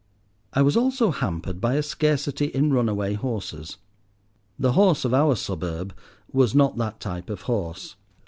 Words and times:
I 0.53 0.63
was 0.63 0.75
also 0.75 1.11
hampered 1.11 1.61
by 1.61 1.75
a 1.75 1.83
scarcity 1.83 2.45
in 2.47 2.73
runaway 2.73 3.13
horses. 3.13 3.77
The 4.57 4.71
horse 4.71 5.05
of 5.05 5.13
our 5.13 5.35
suburb 5.35 5.95
was 6.33 6.55
not 6.55 6.75
that 6.77 6.99
type 6.99 7.29
of 7.29 7.43
horse. 7.43 7.95